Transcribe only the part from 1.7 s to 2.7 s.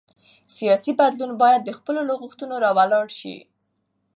خلکو له غوښتنو